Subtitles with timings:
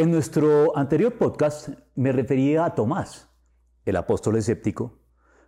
[0.00, 3.28] En nuestro anterior podcast me refería a Tomás,
[3.84, 5.00] el apóstol escéptico,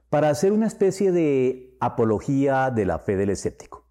[0.09, 3.87] para hacer una especie de apología de la fe del escéptico.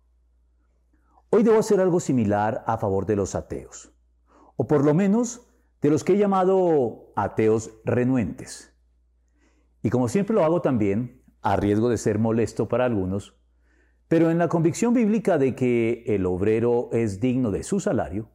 [1.30, 3.94] Hoy debo hacer algo similar a favor de los ateos,
[4.58, 5.48] o por lo menos
[5.82, 8.74] de los que he llamado ateos renuentes.
[9.82, 13.40] Y como siempre lo hago también, a riesgo de ser molesto para algunos,
[14.10, 18.30] pero en la convicción bíblica de que el obrero es digno de su salario,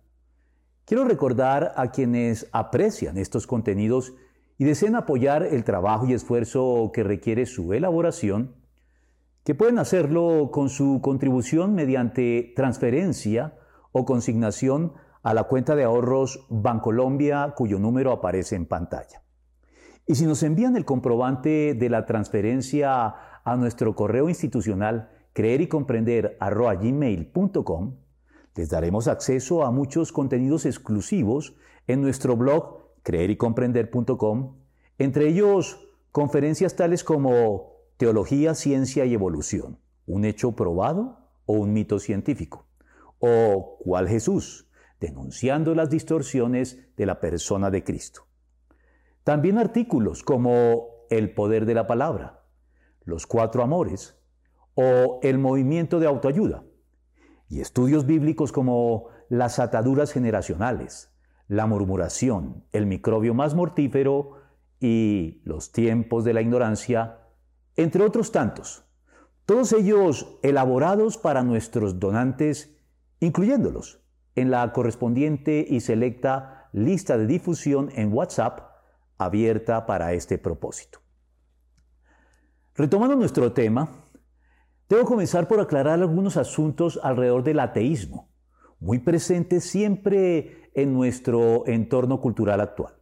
[0.84, 4.14] quiero recordar a quienes aprecian estos contenidos
[4.58, 8.54] y desean apoyar el trabajo y esfuerzo que requiere su elaboración,
[9.44, 13.58] que pueden hacerlo con su contribución mediante transferencia
[13.92, 19.22] o consignación a la cuenta de ahorros Bancolombia cuyo número aparece en pantalla.
[20.06, 25.68] Y si nos envían el comprobante de la transferencia a nuestro correo institucional creer y
[25.68, 26.36] comprender
[28.56, 34.56] les daremos acceso a muchos contenidos exclusivos en nuestro blog creerycomprender.com,
[34.98, 41.98] entre ellos conferencias tales como Teología, Ciencia y Evolución, un hecho probado o un mito
[41.98, 42.66] científico,
[43.18, 44.68] o ¿Cuál Jesús?
[45.00, 48.26] denunciando las distorsiones de la persona de Cristo.
[49.22, 52.44] También artículos como El poder de la palabra,
[53.04, 54.16] Los cuatro amores,
[54.74, 56.64] o el movimiento de autoayuda,
[57.48, 61.12] y estudios bíblicos como las ataduras generacionales,
[61.48, 64.38] la murmuración, el microbio más mortífero
[64.80, 67.18] y los tiempos de la ignorancia,
[67.76, 68.84] entre otros tantos,
[69.46, 72.78] todos ellos elaborados para nuestros donantes,
[73.20, 74.00] incluyéndolos
[74.36, 78.60] en la correspondiente y selecta lista de difusión en WhatsApp
[79.18, 81.00] abierta para este propósito.
[82.74, 84.03] Retomando nuestro tema,
[84.88, 88.30] Debo comenzar por aclarar algunos asuntos alrededor del ateísmo,
[88.80, 92.94] muy presente siempre en nuestro entorno cultural actual.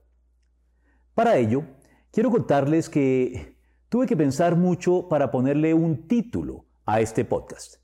[1.14, 1.64] Para ello,
[2.12, 7.82] quiero contarles que tuve que pensar mucho para ponerle un título a este podcast.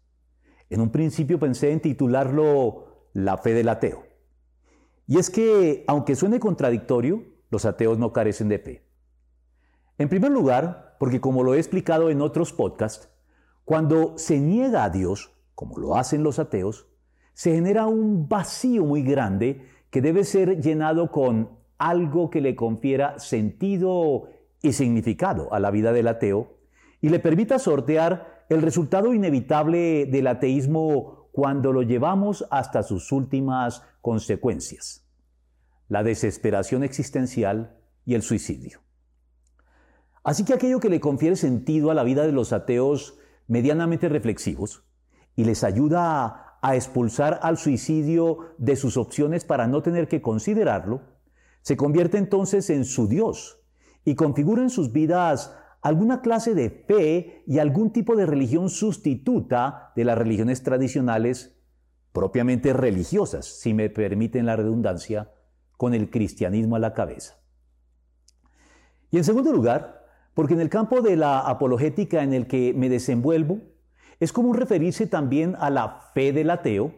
[0.71, 4.05] En un principio pensé en titularlo La fe del ateo.
[5.07, 8.89] Y es que, aunque suene contradictorio, los ateos no carecen de fe.
[9.97, 13.11] En primer lugar, porque como lo he explicado en otros podcasts,
[13.69, 16.87] cuando se niega a Dios, como lo hacen los ateos,
[17.35, 23.19] se genera un vacío muy grande que debe ser llenado con algo que le confiera
[23.19, 24.31] sentido
[24.63, 26.57] y significado a la vida del ateo
[27.03, 33.83] y le permita sortear el resultado inevitable del ateísmo cuando lo llevamos hasta sus últimas
[34.01, 35.07] consecuencias,
[35.89, 37.77] la desesperación existencial
[38.07, 38.81] y el suicidio.
[40.25, 44.85] Así que aquello que le confiere sentido a la vida de los ateos medianamente reflexivos
[45.35, 51.03] y les ayuda a, expulsar al suicidio de sus opciones para no tener que considerarlo,
[51.63, 53.61] se convierte entonces en su Dios
[54.05, 59.93] y configura en sus vidas alguna clase de fe y algún tipo de religión sustituta
[59.97, 61.57] de las religiones tradicionales,
[62.13, 65.33] propiamente religiosas, si me permiten la redundancia,
[65.77, 67.39] con el cristianismo a la cabeza.
[69.11, 69.98] Y en segundo lugar,
[70.39, 73.59] porque en el campo de la apologética en el que me desenvuelvo,
[74.21, 76.95] es común referirse también a la fe del ateo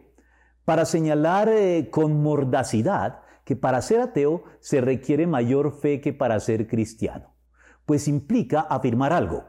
[0.63, 6.39] para señalar eh, con mordacidad que para ser ateo se requiere mayor fe que para
[6.39, 7.33] ser cristiano,
[7.87, 9.45] pues implica afirmar algo,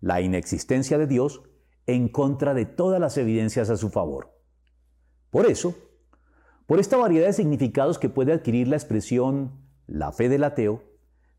[0.00, 1.44] la inexistencia de Dios,
[1.86, 4.36] en contra de todas las evidencias a su favor.
[5.30, 5.76] Por eso,
[6.66, 9.52] por esta variedad de significados que puede adquirir la expresión
[9.86, 10.95] la fe del ateo,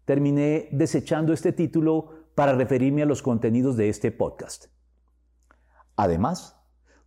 [0.07, 4.68] terminé desechando este título para referirme a los contenidos de este podcast.
[5.98, 6.56] Además,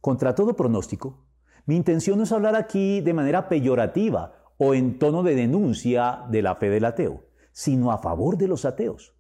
[0.03, 1.25] contra todo pronóstico,
[1.65, 6.43] mi intención no es hablar aquí de manera peyorativa o en tono de denuncia de
[6.43, 9.15] la fe del ateo, sino a favor de los ateos,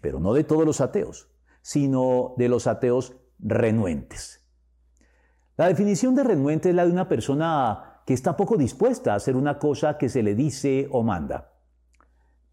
[0.00, 1.28] pero no de todos los ateos,
[1.60, 4.46] sino de los ateos renuentes.
[5.56, 9.34] La definición de renuente es la de una persona que está poco dispuesta a hacer
[9.34, 11.53] una cosa que se le dice o manda.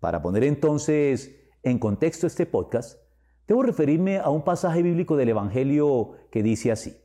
[0.02, 3.00] Para poner entonces en contexto este podcast,
[3.48, 6.98] debo referirme a un pasaje bíblico del Evangelio que dice así.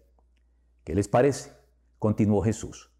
[0.82, 1.52] ¿Qué les parece?
[1.98, 2.90] Continuó Jesús.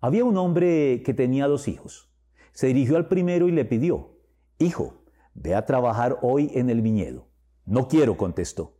[0.00, 2.10] Había un hombre que tenía dos hijos.
[2.52, 4.16] se dirigió al primero y le pidió,
[4.58, 5.04] Hijo,
[5.34, 7.28] ve a trabajar hoy en el viñedo.
[7.66, 8.78] No quiero, contestó.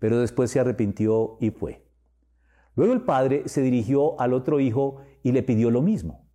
[0.00, 1.86] Pero después se arrepintió y fue.
[2.74, 6.26] Luego el padre se dirigió al otro hijo y le pidió lo mismo.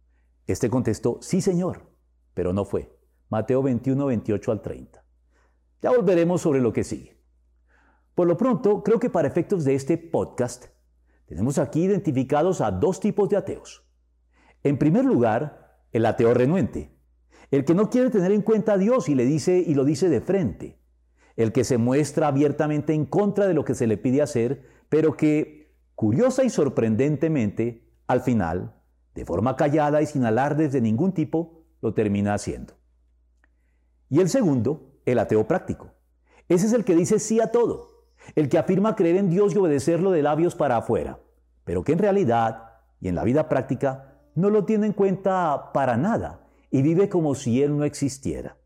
[0.47, 1.91] Este contestó, sí señor,
[2.33, 2.98] pero no fue.
[3.29, 5.03] Mateo 21, 28 al 30.
[5.81, 7.19] Ya volveremos sobre lo que sigue.
[8.15, 10.65] Por lo pronto, creo que para efectos de este podcast,
[11.25, 13.85] tenemos aquí identificados a dos tipos de ateos.
[14.63, 16.97] En primer lugar, el ateo renuente,
[17.51, 20.09] el que no quiere tener en cuenta a Dios y le dice y lo dice
[20.09, 20.79] de frente,
[21.35, 25.15] el que se muestra abiertamente en contra de lo que se le pide hacer, pero
[25.15, 28.75] que, curiosa y sorprendentemente, al final,
[29.13, 32.78] de forma callada y sin alardes de ningún tipo, lo termina haciendo.
[34.09, 35.91] Y el segundo, el ateo práctico.
[36.47, 39.57] Ese es el que dice sí a todo, el que afirma creer en Dios y
[39.57, 41.19] obedecerlo de labios para afuera,
[41.63, 42.63] pero que en realidad
[42.99, 47.35] y en la vida práctica no lo tiene en cuenta para nada y vive como
[47.35, 48.57] si Él no existiera.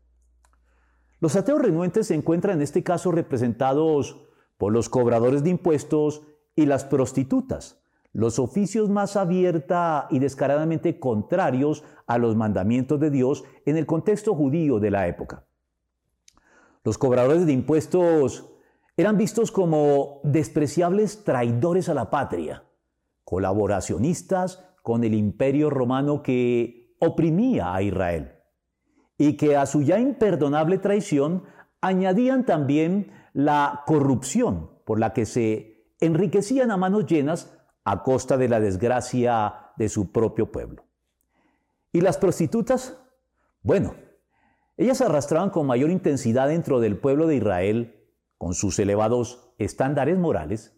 [1.20, 4.24] Los ateos renuentes se encuentran en este caso representados
[4.58, 6.22] por los cobradores de impuestos
[6.56, 7.82] y las prostitutas,
[8.14, 14.34] los oficios más abierta y descaradamente contrarios a los mandamientos de Dios en el contexto
[14.34, 15.44] judío de la época.
[16.84, 18.50] Los cobradores de impuestos
[18.96, 22.62] eran vistos como despreciables traidores a la patria,
[23.24, 28.34] colaboracionistas con el imperio romano que oprimía a Israel
[29.18, 31.44] y que a su ya imperdonable traición
[31.80, 38.48] añadían también la corrupción por la que se enriquecían a manos llenas a costa de
[38.48, 40.84] la desgracia de su propio pueblo.
[41.92, 42.98] ¿Y las prostitutas?
[43.62, 43.94] Bueno,
[44.76, 48.00] ellas arrastraban con mayor intensidad dentro del pueblo de Israel,
[48.38, 50.76] con sus elevados estándares morales,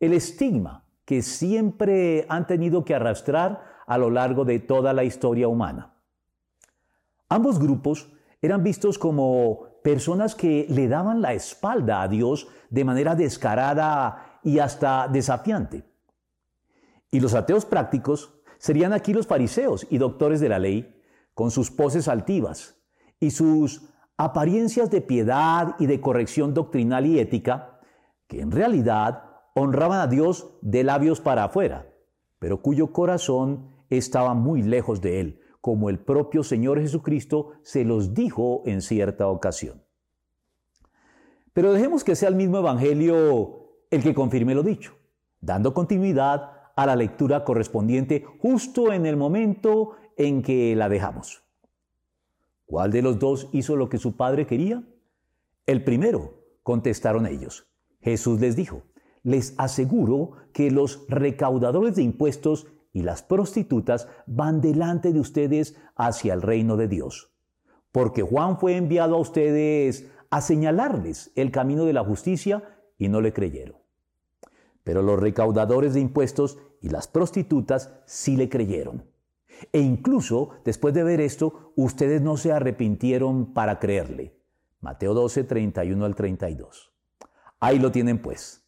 [0.00, 5.48] el estigma que siempre han tenido que arrastrar a lo largo de toda la historia
[5.48, 5.94] humana.
[7.28, 8.10] Ambos grupos
[8.40, 14.58] eran vistos como personas que le daban la espalda a Dios de manera descarada y
[14.58, 15.84] hasta desafiante.
[17.14, 21.00] Y los ateos prácticos serían aquí los fariseos y doctores de la ley,
[21.32, 22.82] con sus poses altivas
[23.20, 27.78] y sus apariencias de piedad y de corrección doctrinal y ética,
[28.26, 31.86] que en realidad honraban a Dios de labios para afuera,
[32.40, 38.12] pero cuyo corazón estaba muy lejos de Él, como el propio Señor Jesucristo se los
[38.12, 39.84] dijo en cierta ocasión.
[41.52, 44.96] Pero dejemos que sea el mismo Evangelio el que confirme lo dicho,
[45.40, 51.42] dando continuidad a la lectura correspondiente justo en el momento en que la dejamos.
[52.66, 54.82] ¿Cuál de los dos hizo lo que su padre quería?
[55.66, 57.66] El primero, contestaron ellos.
[58.00, 58.82] Jesús les dijo,
[59.22, 66.34] les aseguro que los recaudadores de impuestos y las prostitutas van delante de ustedes hacia
[66.34, 67.32] el reino de Dios.
[67.92, 72.62] Porque Juan fue enviado a ustedes a señalarles el camino de la justicia
[72.98, 73.83] y no le creyeron.
[74.84, 79.04] Pero los recaudadores de impuestos y las prostitutas sí le creyeron.
[79.72, 84.38] E incluso después de ver esto, ustedes no se arrepintieron para creerle.
[84.80, 86.92] Mateo 12, 31 al 32.
[87.60, 88.62] Ahí lo tienen pues.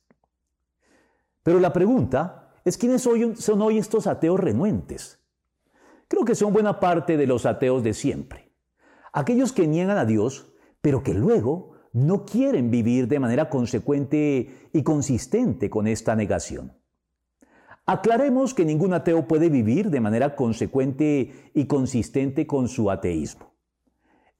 [1.43, 5.21] Pero la pregunta es quiénes son hoy estos ateos renuentes.
[6.09, 8.53] Creo que son buena parte de los ateos de siempre.
[9.13, 14.83] Aquellos que niegan a Dios, pero que luego no quieren vivir de manera consecuente y
[14.83, 16.75] consistente con esta negación.
[17.87, 23.55] Aclaremos que ningún ateo puede vivir de manera consecuente y consistente con su ateísmo.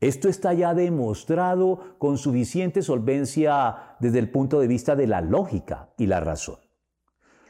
[0.01, 5.95] Esto está ya demostrado con suficiente solvencia desde el punto de vista de la lógica
[5.97, 6.59] y la razón.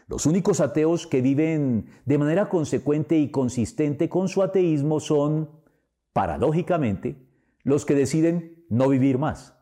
[0.06, 5.50] Los únicos ateos que viven de manera consecuente y consistente con su ateísmo son,
[6.12, 7.26] paradójicamente,
[7.64, 9.55] los que deciden no vivir más.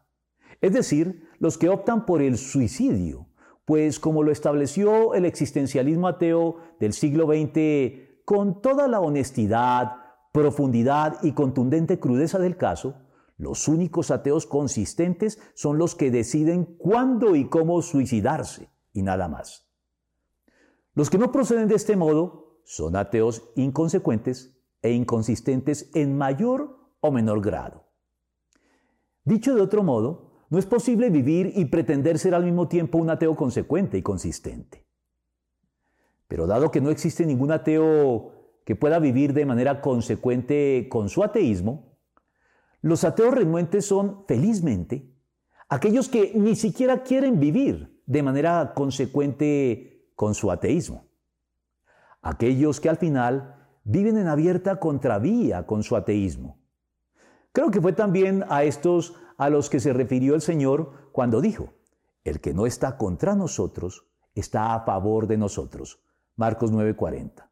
[0.64, 3.26] Es decir, los que optan por el suicidio,
[3.66, 9.92] pues como lo estableció el existencialismo ateo del siglo XX con toda la honestidad,
[10.32, 12.94] profundidad y contundente crudeza del caso,
[13.36, 19.68] los únicos ateos consistentes son los que deciden cuándo y cómo suicidarse, y nada más.
[20.94, 27.12] Los que no proceden de este modo son ateos inconsecuentes e inconsistentes en mayor o
[27.12, 27.84] menor grado.
[29.24, 33.10] Dicho de otro modo, no es posible vivir y pretender ser al mismo tiempo un
[33.10, 34.84] ateo consecuente y consistente.
[36.28, 38.30] Pero dado que no existe ningún ateo
[38.64, 41.98] que pueda vivir de manera consecuente con su ateísmo,
[42.82, 45.12] los ateos renuentes son, felizmente,
[45.68, 51.08] aquellos que ni siquiera quieren vivir de manera consecuente con su ateísmo.
[52.22, 56.63] Aquellos que al final viven en abierta contravía con su ateísmo.
[57.54, 61.72] Creo que fue también a estos a los que se refirió el Señor cuando dijo,
[62.24, 66.00] el que no está contra nosotros está a favor de nosotros.
[66.34, 67.48] Marcos 9:40.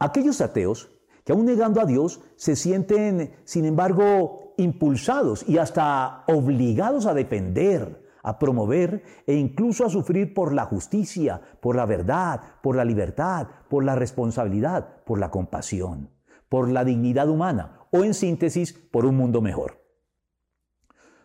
[0.00, 0.90] Aquellos ateos
[1.22, 8.04] que aún negando a Dios se sienten, sin embargo, impulsados y hasta obligados a defender,
[8.24, 13.46] a promover e incluso a sufrir por la justicia, por la verdad, por la libertad,
[13.70, 16.10] por la responsabilidad, por la compasión,
[16.48, 19.84] por la dignidad humana o en síntesis, por un mundo mejor.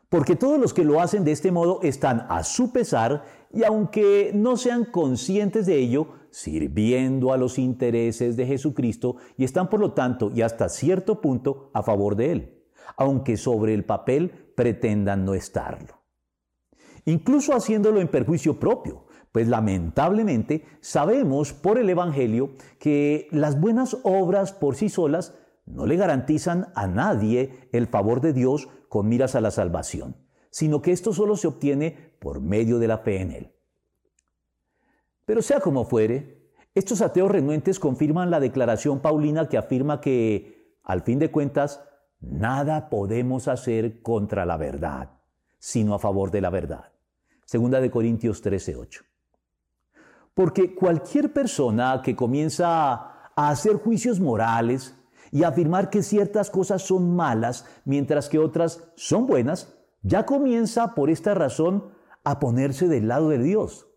[0.09, 3.23] Porque todos los que lo hacen de este modo están a su pesar
[3.53, 9.69] y aunque no sean conscientes de ello, sirviendo a los intereses de Jesucristo y están
[9.69, 12.63] por lo tanto y hasta cierto punto a favor de Él,
[12.97, 15.99] aunque sobre el papel pretendan no estarlo.
[17.05, 24.53] Incluso haciéndolo en perjuicio propio, pues lamentablemente sabemos por el Evangelio que las buenas obras
[24.53, 29.41] por sí solas no le garantizan a nadie el favor de Dios con miras a
[29.41, 30.15] la salvación,
[30.49, 33.55] sino que esto solo se obtiene por medio de la fe en Él.
[35.25, 36.39] Pero sea como fuere,
[36.73, 41.83] estos ateos renuentes confirman la declaración paulina que afirma que, al fin de cuentas,
[42.19, 45.11] nada podemos hacer contra la verdad,
[45.59, 46.93] sino a favor de la verdad.
[47.45, 49.03] Segunda de Corintios 13:8.
[50.33, 52.93] Porque cualquier persona que comienza
[53.35, 54.95] a hacer juicios morales,
[55.31, 61.09] y afirmar que ciertas cosas son malas mientras que otras son buenas, ya comienza por
[61.09, 61.91] esta razón
[62.23, 63.87] a ponerse del lado de Dios,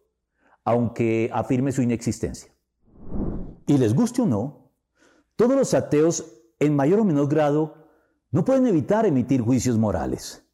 [0.65, 2.53] aunque afirme su inexistencia.
[3.67, 4.73] Y les guste o no,
[5.37, 7.89] todos los ateos, en mayor o menor grado,
[8.31, 10.45] no pueden evitar emitir juicios morales,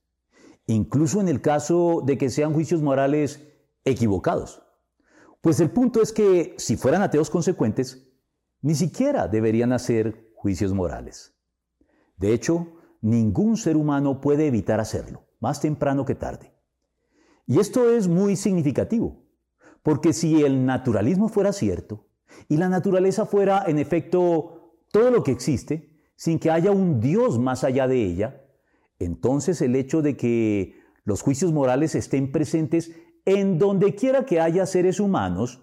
[0.67, 3.47] incluso en el caso de que sean juicios morales
[3.85, 4.63] equivocados.
[5.49, 8.07] Pues el punto es que si fueran ateos consecuentes,
[8.61, 11.39] ni siquiera deberían hacer juicios morales.
[12.19, 16.53] De hecho, ningún ser humano puede evitar hacerlo, más temprano que tarde.
[17.47, 19.25] Y esto es muy significativo,
[19.83, 22.11] porque si el naturalismo fuera cierto
[22.51, 27.39] y la naturaleza fuera en efecto todo lo que existe, sin que haya un Dios
[27.39, 28.45] más allá de ella,
[28.99, 30.75] entonces el hecho de que
[31.05, 32.93] los juicios morales estén presentes
[33.29, 35.63] en donde quiera que haya seres humanos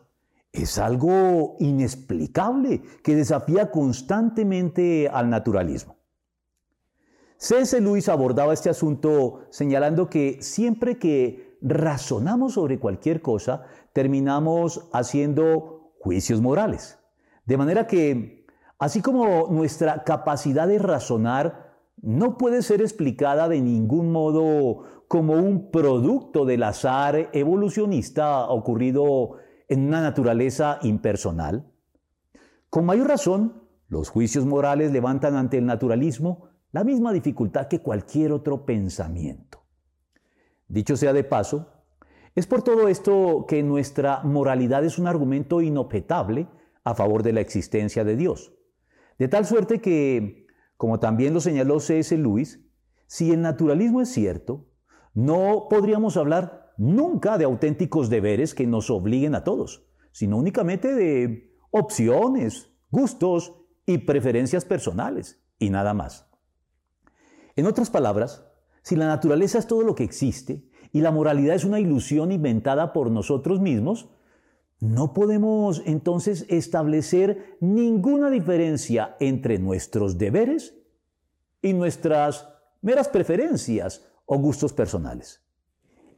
[0.52, 5.98] es algo inexplicable que desafía constantemente al naturalismo.
[7.38, 7.82] C.S.
[7.82, 16.42] Lewis abordaba este asunto señalando que siempre que razonamos sobre cualquier cosa, terminamos haciendo juicios
[16.42, 17.00] morales.
[17.46, 18.46] De manera que,
[18.78, 21.66] así como nuestra capacidad de razonar
[21.98, 29.88] no puede ser explicada de ningún modo como un producto del azar evolucionista ocurrido en
[29.88, 31.72] una naturaleza impersonal?
[32.70, 38.32] Con mayor razón, los juicios morales levantan ante el naturalismo la misma dificultad que cualquier
[38.32, 39.64] otro pensamiento.
[40.68, 41.72] Dicho sea de paso,
[42.36, 46.48] es por todo esto que nuestra moralidad es un argumento inobjetable
[46.84, 48.54] a favor de la existencia de Dios.
[49.18, 52.18] De tal suerte que, como también lo señaló C.S.
[52.18, 52.60] Lewis,
[53.08, 54.68] si el naturalismo es cierto,
[55.16, 61.58] no podríamos hablar nunca de auténticos deberes que nos obliguen a todos, sino únicamente de
[61.72, 63.56] opciones, gustos
[63.86, 66.30] y preferencias personales, y nada más.
[67.56, 68.46] En otras palabras,
[68.82, 72.92] si la naturaleza es todo lo que existe y la moralidad es una ilusión inventada
[72.92, 74.10] por nosotros mismos,
[74.82, 80.78] no podemos entonces establecer ninguna diferencia entre nuestros deberes
[81.62, 82.50] y nuestras
[82.82, 85.42] meras preferencias o gustos personales.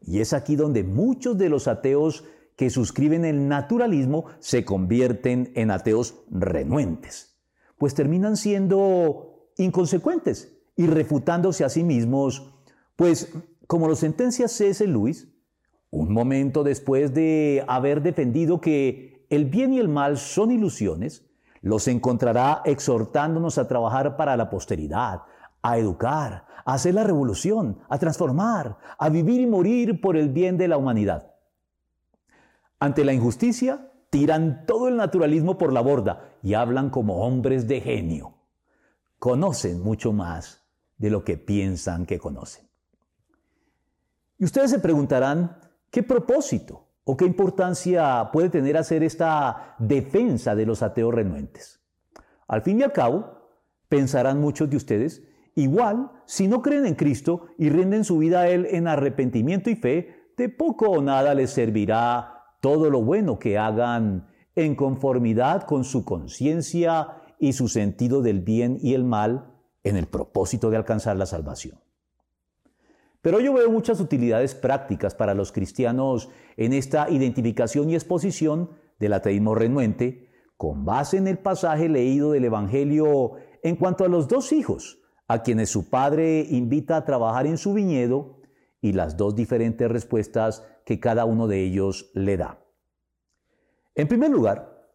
[0.02, 2.24] Y es aquí donde muchos de los ateos
[2.56, 7.38] que suscriben el naturalismo se convierten en ateos renuentes,
[7.78, 12.54] pues terminan siendo inconsecuentes y refutándose a sí mismos,
[12.96, 13.34] pues
[13.68, 14.88] como lo sentencia C.S.
[14.88, 15.28] Lewis,
[15.90, 21.26] un momento después de haber defendido que el bien y el mal son ilusiones,
[21.62, 25.22] los encontrará exhortándonos a trabajar para la posteridad,
[25.68, 30.58] a educar, a hacer la revolución, a transformar, a vivir y morir por el bien
[30.58, 31.34] de la humanidad.
[32.80, 37.82] Ante la injusticia, tiran todo el naturalismo por la borda y hablan como hombres de
[37.82, 38.36] genio.
[39.20, 40.64] Conocen mucho más
[40.98, 42.70] de lo que piensan que conocen.
[44.38, 45.60] Y ustedes se preguntarán,
[45.92, 51.82] ¿qué propósito o qué importancia puede tener hacer esta defensa de los ateos renuentes?
[52.48, 53.50] Al fin y al cabo,
[53.90, 55.24] pensarán muchos de ustedes
[55.58, 59.76] Igual, si no creen en Cristo y rinden su vida a Él en arrepentimiento y
[59.76, 65.84] fe, de poco o nada les servirá todo lo bueno que hagan en conformidad con
[65.84, 69.52] su conciencia y su sentido del bien y el mal
[69.84, 71.80] en el propósito de alcanzar la salvación.
[73.24, 79.14] Pero yo veo muchas utilidades prácticas para los cristianos en esta identificación y exposición del
[79.14, 83.32] ateísmo renuente, con base en el pasaje leído del Evangelio
[83.64, 87.74] en cuanto a los dos hijos, a quienes su padre invita a trabajar en su
[87.74, 88.38] viñedo,
[88.82, 92.60] y las dos diferentes respuestas que cada uno de ellos le da.
[93.96, 94.88] En primer lugar,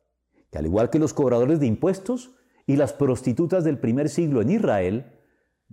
[0.50, 2.34] que al igual que los cobradores de impuestos
[2.66, 5.18] y las prostitutas del primer siglo en Israel,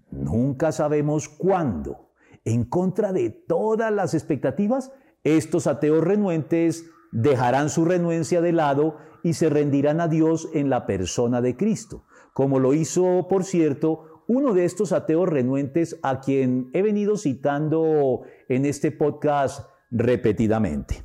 [0.10, 2.12] nunca sabemos cuándo,
[2.46, 4.92] en contra de todas las expectativas,
[5.24, 10.86] estos ateos renuentes dejarán su renuencia de lado y se rendirán a Dios en la
[10.86, 16.70] persona de Cristo, como lo hizo, por cierto, uno de estos ateos renuentes a quien
[16.74, 21.04] he venido citando en este podcast repetidamente.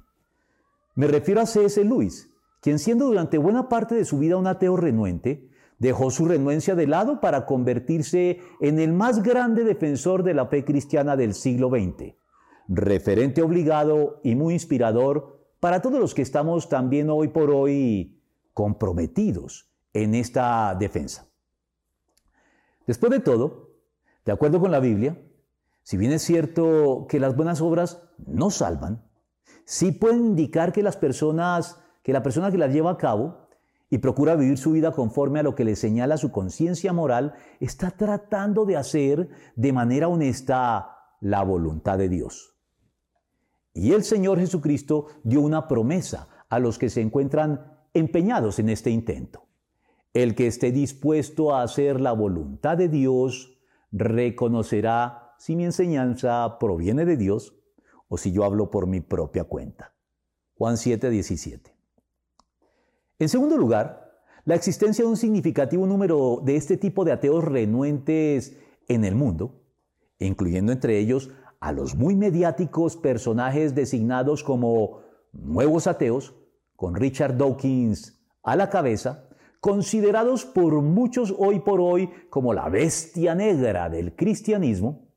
[0.95, 1.83] Me refiero a C.S.
[1.83, 6.75] Lewis, quien siendo durante buena parte de su vida un ateo renuente, dejó su renuencia
[6.75, 11.71] de lado para convertirse en el más grande defensor de la fe cristiana del siglo
[11.71, 12.13] XX,
[12.69, 18.21] referente obligado y muy inspirador para todos los que estamos también hoy por hoy
[18.53, 21.34] comprometidos en esta defensa.
[22.87, 23.71] Después de todo,
[24.25, 25.21] de acuerdo con la Biblia,
[25.83, 29.05] si bien es cierto que las buenas obras no salvan,
[29.65, 33.49] sí pueden indicar que que la persona que las lleva a cabo
[33.91, 37.91] y procura vivir su vida conforme a lo que le señala su conciencia moral, está
[37.91, 42.55] tratando de hacer de manera honesta la voluntad de Dios.
[43.73, 48.91] Y el Señor Jesucristo dio una promesa a los que se encuentran empeñados en este
[48.91, 49.47] intento.
[50.15, 53.59] El que esté dispuesto a hacer la voluntad de Dios
[53.91, 57.57] reconocerá si mi enseñanza proviene de Dios
[58.09, 59.93] o si yo hablo por mi propia cuenta.
[60.57, 61.75] Juan 7, 17.
[63.19, 68.57] En segundo lugar, la existencia de un significativo número de este tipo de ateos renuentes
[68.87, 69.63] en el mundo,
[70.21, 75.01] incluyendo entre ellos a los muy mediáticos personajes designados como
[75.33, 76.37] nuevos ateos,
[76.77, 79.29] con Richard Dawkins a la cabeza,
[79.65, 85.09] considerados por muchos hoy por hoy como la bestia negra del cristianismo,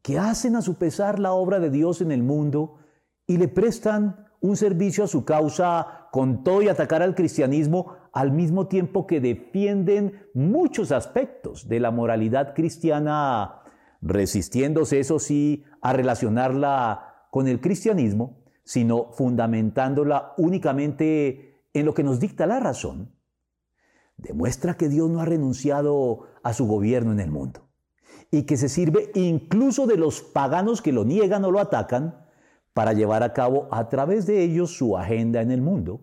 [0.00, 2.78] que hacen a su pesar la obra de Dios en el mundo
[3.26, 8.32] y le prestan un servicio a su causa con todo y atacar al cristianismo al
[8.32, 13.60] mismo tiempo que defienden muchos aspectos de la moralidad cristiana
[14.00, 22.20] resistiéndose, eso sí, a relacionarla con el cristianismo, sino fundamentándola únicamente en lo que nos
[22.20, 23.17] dicta la razón,
[24.18, 27.68] demuestra que Dios no ha renunciado a su gobierno en el mundo
[28.30, 32.26] y que se sirve incluso de los paganos que lo niegan o lo atacan
[32.74, 36.02] para llevar a cabo a través de ellos su agenda en el mundo.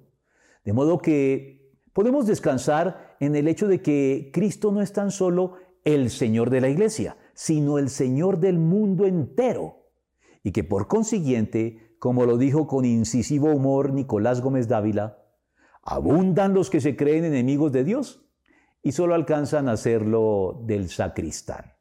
[0.63, 5.53] De modo que podemos descansar en el hecho de que Cristo no es tan solo
[5.83, 9.83] el Señor de la iglesia, sino el Señor del mundo entero.
[10.41, 15.24] Y que por consiguiente, como lo dijo con incisivo humor Nicolás Gómez Dávila,
[15.85, 18.25] abundan los que se creen enemigos de Dios
[18.81, 21.73] y solo alcanzan a hacerlo del sacristán.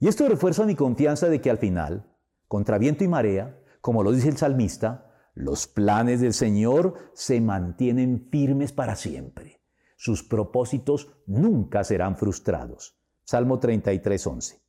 [0.00, 2.06] Y esto refuerza mi confianza de que al final,
[2.48, 8.28] contra viento y marea, como lo dice el salmista, los planes del Señor se mantienen
[8.30, 9.60] firmes para siempre.
[9.96, 12.98] Sus propósitos nunca serán frustrados.
[13.22, 14.60] Salmo 33, 11.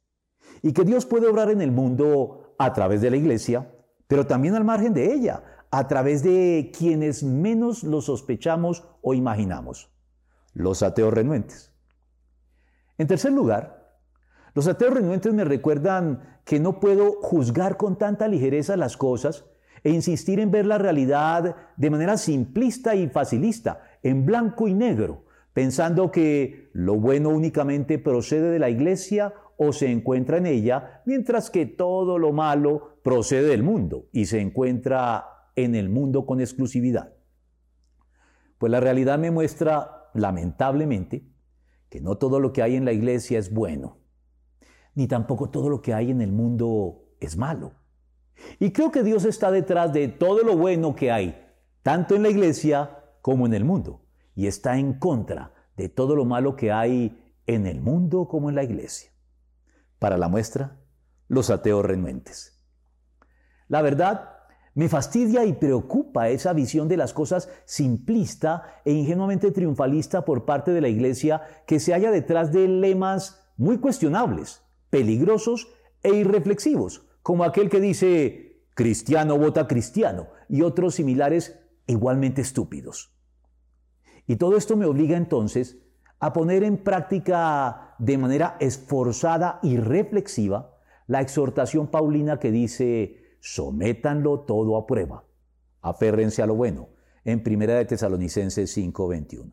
[0.62, 3.74] Y que Dios puede obrar en el mundo a través de la iglesia,
[4.08, 9.89] pero también al margen de ella, a través de quienes menos lo sospechamos o imaginamos,
[10.53, 11.73] los ateos renuentes.
[12.97, 13.95] En tercer lugar,
[14.53, 19.45] los ateos renuentes me recuerdan que no puedo juzgar con tanta ligereza las cosas
[19.84, 25.23] e insistir en ver la realidad de manera simplista y facilista, en blanco y negro,
[25.53, 31.49] pensando que lo bueno únicamente procede de la iglesia o se encuentra en ella, mientras
[31.49, 35.25] que todo lo malo procede del mundo y se encuentra
[35.56, 37.14] en el mundo con exclusividad.
[38.58, 41.28] Pues la realidad me muestra, lamentablemente,
[41.90, 43.98] que no todo lo que hay en la iglesia es bueno,
[44.96, 47.74] ni tampoco todo lo que hay en el mundo es malo.
[48.60, 51.48] Y creo que Dios está detrás de todo lo bueno que hay,
[51.84, 54.02] tanto en la iglesia como en el mundo
[54.36, 58.56] y está en contra de todo lo malo que hay en el mundo como en
[58.56, 59.12] la iglesia.
[60.00, 60.80] Para la muestra,
[61.28, 62.64] los ateos renuentes.
[63.68, 64.40] La verdad,
[64.73, 70.71] me fastidia y preocupa esa visión de las cosas simplista e ingenuamente triunfalista por parte
[70.71, 75.67] de la iglesia que se halla detrás de lemas muy cuestionables, peligrosos
[76.03, 83.13] e irreflexivos, como aquel que dice cristiano vota cristiano y otros similares igualmente estúpidos.
[84.27, 85.77] Y todo esto me obliga entonces
[86.19, 94.41] a poner en práctica de manera esforzada y reflexiva la exhortación paulina que dice, sométanlo
[94.41, 95.25] todo a prueba,
[95.82, 96.89] aférrense a lo bueno,
[97.25, 99.51] en 1 de Tesalonicenses 5:21.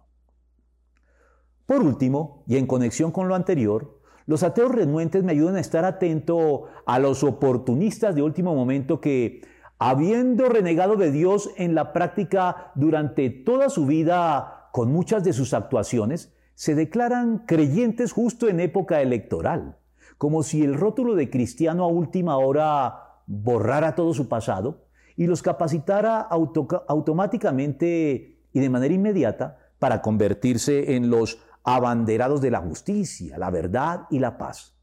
[1.66, 5.85] Por último, y en conexión con lo anterior, los ateos renuentes me ayudan a estar
[5.85, 9.42] atento a los oportunistas de último momento que,
[9.79, 15.55] habiendo renegado de Dios en la práctica durante toda su vida con muchas de sus
[15.55, 19.79] actuaciones, se declaran creyentes justo en época electoral,
[20.18, 25.43] como si el rótulo de cristiano a última hora borrara todo su pasado y los
[25.43, 33.51] capacitara automáticamente y de manera inmediata para convertirse en los abanderados de la justicia, la
[33.51, 34.75] verdad y la paz.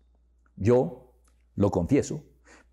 [0.55, 1.11] Yo,
[1.55, 2.23] lo confieso,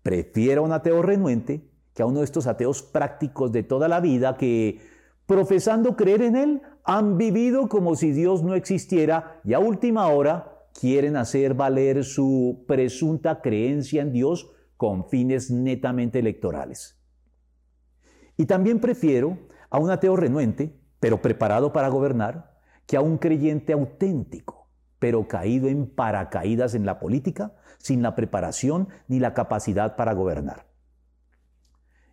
[0.03, 3.99] prefiero a un ateo renuente que a uno de estos ateos prácticos de toda la
[3.99, 4.79] vida que,
[5.25, 10.65] profesando creer en Él, han vivido como si Dios no existiera y a última hora
[10.79, 16.99] quieren hacer valer su presunta creencia en Dios con fines netamente electorales.
[18.37, 19.37] Y también prefiero
[19.69, 24.67] a un ateo renuente, pero preparado para gobernar, que a un creyente auténtico,
[24.99, 30.67] pero caído en paracaídas en la política, sin la preparación ni la capacidad para gobernar.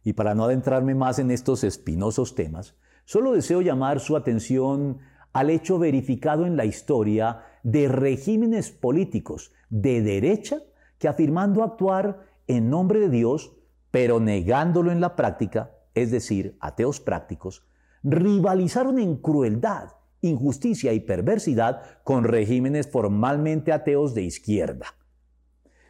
[0.03, 4.99] Y para no adentrarme más en estos espinosos temas, solo deseo llamar su atención
[5.33, 10.59] al hecho verificado en la historia de regímenes políticos de derecha
[10.99, 13.53] que afirmando actuar en nombre de Dios,
[13.91, 17.65] pero negándolo en la práctica, es decir, ateos prácticos,
[18.03, 19.91] rivalizaron en crueldad
[20.23, 24.87] injusticia y perversidad con regímenes formalmente ateos de izquierda.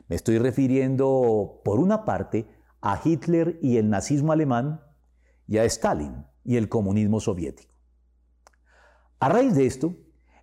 [0.08, 2.46] Me estoy refiriendo, por una parte,
[2.80, 4.80] a Hitler y el nazismo alemán
[5.46, 7.74] y a Stalin y el comunismo soviético.
[9.18, 9.94] A raíz de esto,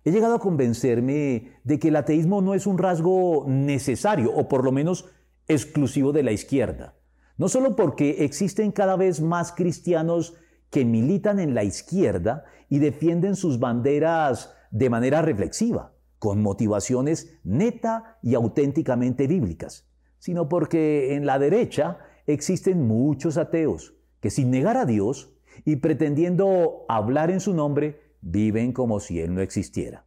[0.04, 4.64] he llegado a convencerme de que el ateísmo no es un rasgo necesario o por
[4.64, 5.06] lo menos
[5.48, 6.94] exclusivo de la izquierda,
[7.36, 10.34] no solo porque existen cada vez más cristianos
[10.70, 18.18] que militan en la izquierda y defienden sus banderas de manera reflexiva, con motivaciones neta
[18.22, 24.84] y auténticamente bíblicas, sino porque en la derecha existen muchos ateos que sin negar a
[24.84, 25.32] Dios
[25.64, 30.06] y pretendiendo hablar en su nombre, viven como si Él no existiera.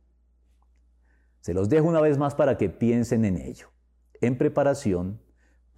[1.40, 3.70] Se los dejo una vez más para que piensen en ello,
[4.20, 5.20] en preparación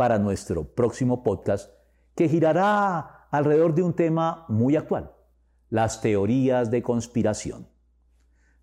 [0.04, 1.72] para nuestro próximo podcast
[2.14, 5.16] que girará alrededor de un tema muy actual,
[5.70, 7.70] las teorías de conspiración.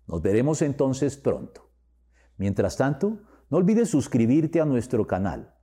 [0.05, 1.71] Nos veremos entonces pronto.
[2.37, 5.55] Mientras tanto, no olvides suscribirte a nuestro canal,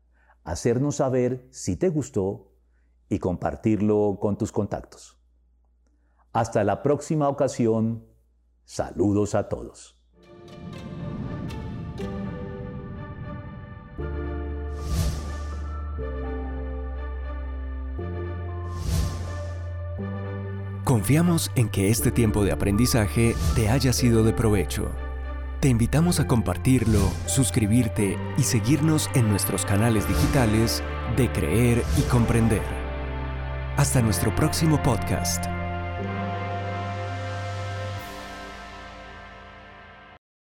[0.42, 2.56] hacernos saber si te gustó
[3.08, 5.22] y compartirlo con tus contactos.
[6.32, 8.04] Hasta la próxima ocasión,
[8.64, 9.97] saludos a todos.
[20.88, 24.90] Confiamos en que este tiempo de aprendizaje te haya sido de provecho.
[25.60, 30.82] Te invitamos a compartirlo, suscribirte y seguirnos en nuestros canales digitales
[31.14, 32.62] de Creer y Comprender.
[33.76, 35.57] Hasta nuestro próximo podcast.